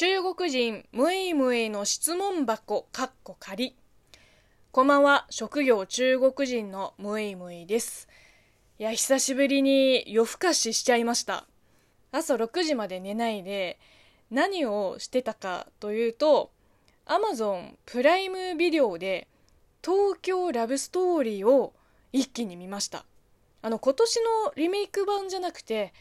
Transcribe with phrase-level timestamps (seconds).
[0.00, 3.74] 中国人ムイムイの質問箱かっこ仮
[4.70, 5.26] こんばんは。
[5.28, 8.06] 職業中国人のムイムイです。
[8.78, 11.48] いや久しぶりに夜更かししちゃいました。
[12.12, 13.80] 朝6時まで寝ないで
[14.30, 16.52] 何をしてたかというと
[17.04, 19.26] Amazon プライムビデオで
[19.84, 21.74] 東京ラブストーリーを
[22.12, 23.04] 一気に見ました。
[23.62, 25.92] あの今年のリメイク版じゃなくて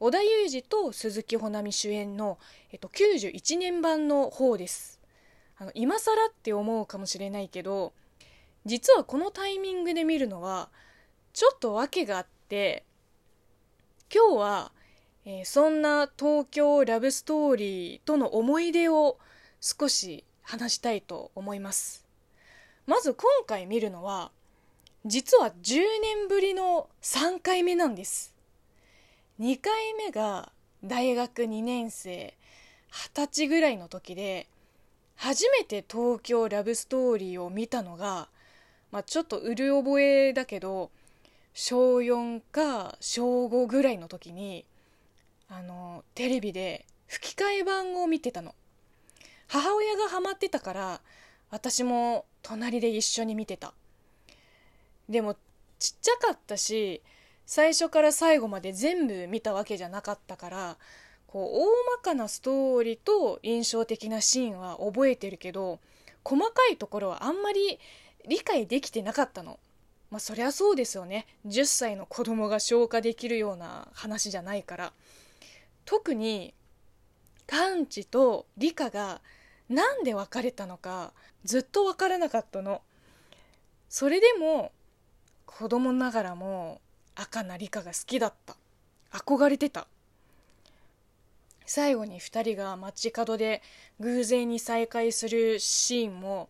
[0.00, 2.38] 織田裕二と鈴木保奈美主演の、
[2.72, 5.00] えっと、91年版の方です。
[5.56, 7.92] あの今更って思うかもしれないけど
[8.66, 10.68] 実はこのタイミングで見るのは
[11.32, 12.84] ちょっと訳があって
[14.12, 14.72] 今日は、
[15.24, 19.18] えー、そんな東京ラブストーリーとの思い出を
[19.60, 22.04] 少し話したいと思います。
[22.86, 24.30] まず今回見るのは
[25.06, 28.33] 実は10年ぶりの3回目なんです。
[29.40, 30.52] 2回目が
[30.84, 32.34] 大学2年生
[32.88, 34.46] 二十歳ぐらいの時で
[35.16, 38.28] 初めて東京ラブストーリーを見たのが、
[38.92, 40.92] まあ、ちょっとうる覚えだけど
[41.52, 44.64] 小4か小5ぐらいの時に
[45.48, 48.54] あのテレビで吹き替え版を見てたの。
[49.48, 51.00] 母親がハマってたから
[51.50, 53.74] 私も隣で一緒に見てた。
[55.08, 55.34] でも
[55.78, 57.02] ちっちゃかったし
[57.46, 60.76] 最初から最後まで全部見たわけじゃなかったから
[61.26, 65.80] こう大まかなストーリーと印象的なシーンは覚えてるけど
[66.22, 67.78] 細かいところはあんまり
[68.26, 69.58] 理解できてなかったの。
[70.10, 71.26] まあそりゃそうですよね。
[71.46, 74.92] 10歳の子供が消化できるような話じゃないから。
[75.84, 76.54] 特に
[77.46, 79.20] カンチとリカが
[79.68, 81.12] 何で別れたのか
[81.44, 82.80] ずっと分からなかったの。
[83.90, 84.72] それでも
[85.44, 86.80] 子供ながらも
[87.14, 88.56] 赤な理科が好きだった。
[89.12, 89.86] 憧れてた。
[91.66, 93.62] 最後に2人が街角で
[94.00, 96.48] 偶然に再会するシーンも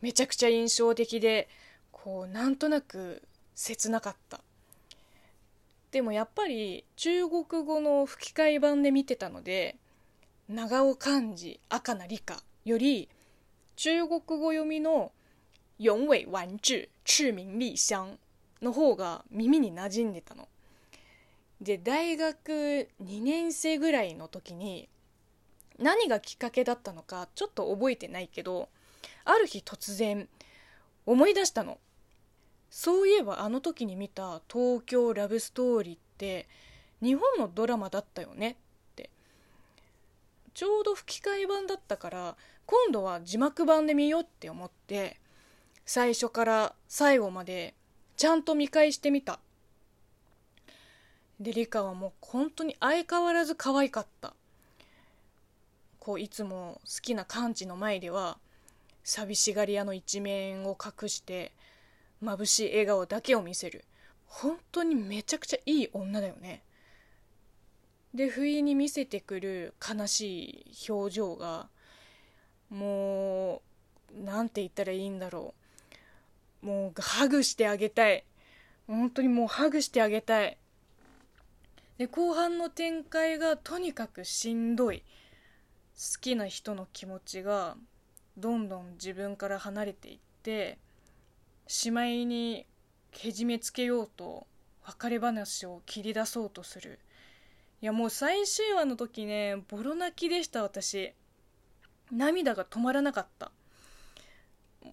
[0.00, 1.48] めちゃくちゃ印象的で
[1.92, 3.22] こうなんとなく
[3.54, 4.40] 切なかった。
[5.92, 9.76] でもやっぱり中国語の吹き替え版で見てたので
[10.48, 13.08] 長尾漢字赤な理科より
[13.76, 15.10] 中国語読みの
[15.78, 18.16] 「永伟完治赤名利香」
[18.62, 20.48] の方が耳に馴染んでたの。
[21.60, 24.88] で大学2年生ぐらいの時に
[25.78, 28.68] 何がきっかけだったのかちょっと覚えてないけど
[29.24, 30.28] ある日突然
[31.04, 31.78] 思い出したの
[32.70, 36.48] そういえばあの時に見た「東京ラブストーリー」って
[37.02, 38.54] 日本のドラマだったよねっ
[38.94, 39.10] て
[40.54, 45.18] ちょうど吹き替え版だったから今度は字幕版で見ようって思って
[45.84, 47.74] 最初から最後まで
[48.20, 49.40] ちゃんと見返してみた。
[51.40, 54.34] でリカはもう本当に相変わらず可愛かった。
[55.98, 58.36] こういつも好きなカンチの前では
[59.04, 61.52] 寂しがり屋の一面を隠して
[62.22, 63.86] 眩しい笑顔だけを見せる。
[64.26, 66.62] 本当にめちゃくちゃいい女だよね。
[68.12, 71.70] で不意に見せてくる悲しい表情が
[72.68, 73.62] も
[74.14, 75.59] う何て言ったらいいんだろう。
[76.62, 78.24] もうハグしてあげたい。
[78.86, 80.58] 本当にもうハグしてあげたい。
[81.98, 85.02] で後半の展開がとにかくしんどい。
[85.94, 87.76] 好きな人の気持ちが
[88.38, 90.78] どんどん自分から離れていって
[91.66, 92.66] しまいに
[93.10, 94.46] けじめつけようと
[94.86, 96.98] 別れ話を切り出そうとする。
[97.82, 101.12] いやもう最終話の時ねボロ泣きでした私。
[102.10, 103.52] 涙が止まらなかった。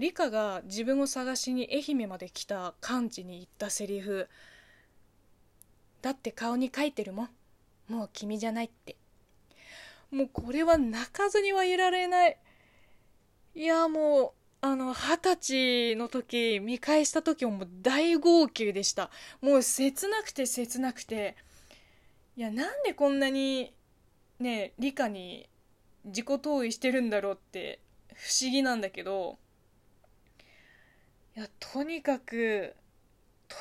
[0.00, 4.28] リカが自分を探しに愛媛まで来たカンチに言ったセリフ。
[6.00, 7.28] だって顔に書いてるもん。
[7.88, 8.96] もう君じゃないって。
[10.10, 12.38] もうこれは泣かずにはいられない。
[13.54, 19.10] いやもうあの二十歳の時見返した時ももう大号泣でした。
[19.42, 21.36] もう切なくて切なくて。
[22.36, 23.74] いやなんでこんなに
[24.38, 25.46] ね理科に
[26.06, 27.80] 自己投影してるんだろうって
[28.14, 29.38] 不思議なんだけど。
[31.36, 32.74] いやとにかく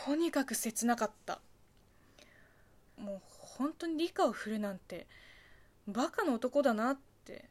[0.06, 1.40] とにかく切なかった。
[2.98, 3.22] もう
[3.58, 5.08] 本当に理科を振るなんて
[5.88, 7.46] バカな男だなって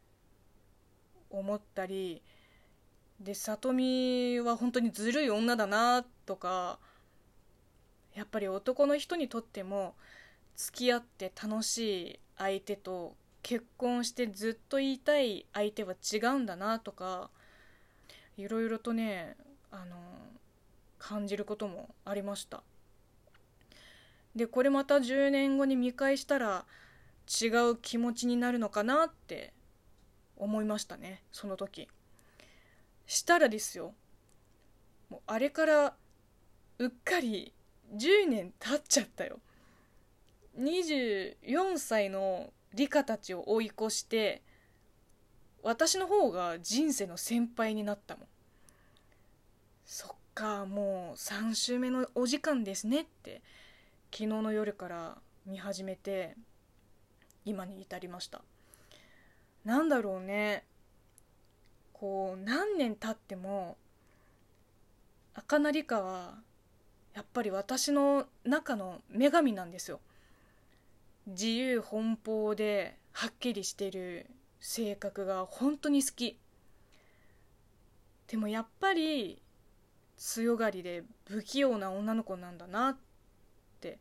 [1.30, 2.22] 思ったり
[3.20, 6.78] で里美は本当にずるい女だなとか
[8.14, 9.94] やっぱり男の人にとっても
[10.56, 17.30] 付き合って楽しい相手と結婚してずっと言いたい相手は違うんだなとか
[18.36, 19.36] いろいろとね
[19.80, 19.96] あの
[20.98, 22.62] 感じることもありました。
[24.34, 26.64] でこれまた10年後に見返したら
[27.28, 29.52] 違う気持ちになるのかなって
[30.36, 31.88] 思いましたねその時。
[33.06, 33.94] したらですよ
[35.08, 35.94] もうあれから
[36.78, 37.52] うっかり
[37.94, 39.38] 10年経っちゃったよ。
[40.58, 44.42] 24歳の理科たちを追い越して
[45.62, 48.26] 私の方が人生の先輩になったもん。
[49.88, 53.40] そっかもう3週目のお時間ですねって
[54.12, 56.36] 昨日の夜から見始めて
[57.46, 58.42] 今に至りました。
[59.64, 60.64] なんだろうね。
[61.94, 63.78] こう何年経っても
[65.34, 66.34] 赤名理香は
[67.14, 70.00] やっぱり私の中の女神なんですよ。
[71.26, 74.26] 自由奔放ではっきりしてる
[74.60, 76.38] 性格が本当に好き。
[78.26, 79.40] でもやっぱり
[80.18, 82.96] 強がりで不器用な女の子なんだなっ
[83.80, 83.98] て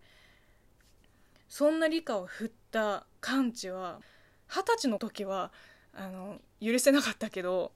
[1.47, 3.99] そんな理科を振ったカンチは
[4.47, 5.51] 二十歳の時は
[5.93, 7.71] あの許せなかったけど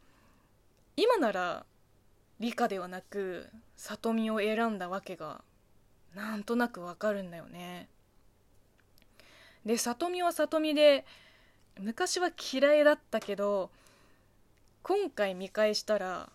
[0.97, 1.65] 今なら
[2.39, 3.47] 理科ではなく
[3.77, 5.41] 里見を選んだわけが
[6.15, 7.87] なんとなくわかるんだよね。
[9.65, 11.05] で里見は里見で
[11.79, 13.69] 昔は嫌いだったけど
[14.81, 16.29] 今回見返したら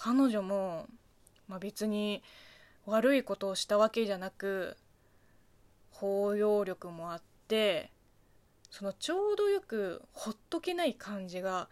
[0.00, 0.86] 彼女も、
[1.48, 2.22] まあ、別に
[2.86, 4.76] 悪いことをしたわけじゃなく
[5.90, 7.90] 包容力もあって
[8.70, 11.68] そのちょうどよくほっとけない感じが、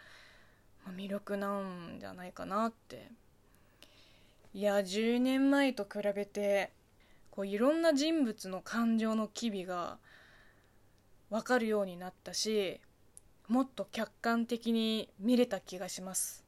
[0.97, 3.11] 魅力なんじゃないかなって。
[4.55, 6.71] いや10年前と比べて
[7.31, 9.99] こういろんな人物の感情の機微が
[11.29, 12.81] 分かるようになったし
[13.49, 16.43] もっと客観的に見れた気がします。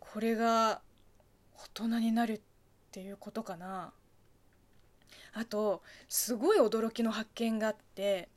[0.00, 0.80] これが
[1.56, 2.40] 大人になるっ
[2.90, 3.92] ていうことかな。
[5.34, 8.28] あとすごい驚きの発見があって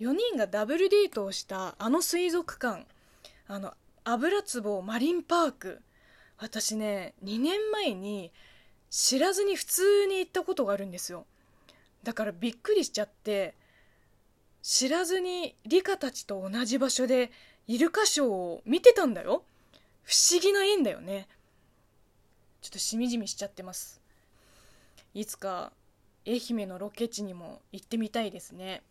[0.00, 2.86] 4人がダブルデートをしたあの水族館
[3.46, 3.74] あの
[4.04, 5.80] 油壺マリンパーク。
[6.38, 8.32] 私ね2年前に
[8.90, 11.26] 知らずに普通に行ったことがあるんですよ。
[12.02, 13.54] だからびっくりしちゃって
[14.60, 17.30] 知らずにリカたちと同じ場所で
[17.68, 19.44] イルカショーを見てたんだよ。
[20.02, 21.28] 不思議な縁だよね。
[22.62, 24.00] ちょっとしみじみしちゃってます。
[25.14, 25.72] いつか
[26.24, 28.82] 愛媛のロケ地にも行ってみたいですね。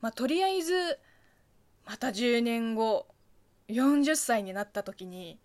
[0.00, 0.98] まあとりあえず
[1.84, 3.06] また10年後
[3.68, 5.38] 40歳になった時に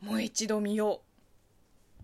[0.00, 1.07] もう一度見よう。